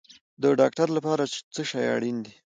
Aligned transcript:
د 0.41 0.43
ډاکټر 0.59 0.87
لپاره 0.97 1.23
څه 1.53 1.61
شی 1.71 1.83
اړین 1.95 2.17
دی؟ 2.25 2.33